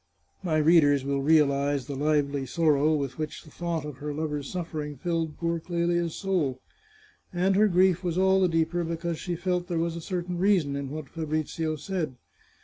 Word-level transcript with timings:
My 0.41 0.57
readers 0.57 1.05
will 1.05 1.21
realize 1.21 1.85
the 1.85 1.93
lively 1.95 2.47
sorrow 2.47 2.95
with 2.95 3.19
which 3.19 3.43
the 3.43 3.51
thought 3.51 3.85
of 3.85 3.97
her 3.97 4.15
lover's 4.15 4.51
suffering 4.51 4.97
filled 4.97 5.37
poor 5.37 5.59
Clelia's 5.59 6.15
soul. 6.15 6.59
And 7.31 7.55
her 7.55 7.67
grief 7.67 8.03
was 8.03 8.17
all 8.17 8.41
the 8.41 8.47
deeper 8.49 8.83
because 8.83 9.19
she 9.19 9.35
felt 9.35 9.67
there 9.67 9.77
was 9.77 9.95
a 9.95 10.01
certain 10.01 10.39
reason 10.39 10.75
in 10.75 10.89
what 10.89 11.07
Fabrizio 11.07 11.75
said. 11.75 12.15